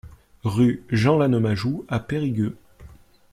Rue 0.45 0.81
Jean 0.89 1.15
Lannemajou 1.15 1.85
à 1.87 1.99
Périgueux 1.99 2.57